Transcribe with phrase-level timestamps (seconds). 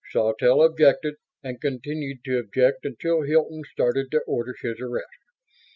[0.09, 5.05] Sawtelle objected; and continued to object until Hilton started to order his arrest.